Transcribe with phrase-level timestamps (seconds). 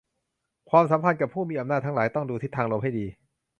[0.69, 3.05] ความสัมพันธ์กับผู้มีอำนาจทั้งหลายต้องดูทิศทางลมให้ดี